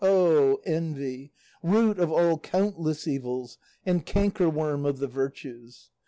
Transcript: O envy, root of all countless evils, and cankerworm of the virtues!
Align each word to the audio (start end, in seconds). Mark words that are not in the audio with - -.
O 0.03 0.55
envy, 0.65 1.31
root 1.61 1.99
of 1.99 2.11
all 2.11 2.39
countless 2.39 3.07
evils, 3.07 3.59
and 3.85 4.03
cankerworm 4.03 4.83
of 4.83 4.97
the 4.97 5.05
virtues! 5.05 5.91